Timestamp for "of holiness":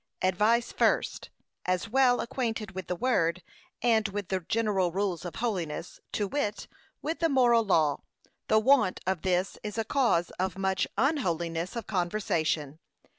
5.25-5.99